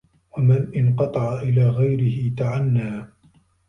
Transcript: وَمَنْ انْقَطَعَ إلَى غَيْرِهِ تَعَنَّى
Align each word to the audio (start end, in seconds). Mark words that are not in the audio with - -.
وَمَنْ 0.37 0.71
انْقَطَعَ 0.75 1.41
إلَى 1.41 1.69
غَيْرِهِ 1.69 2.35
تَعَنَّى 2.37 3.03